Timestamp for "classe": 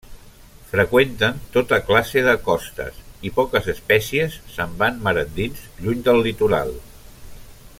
1.89-2.23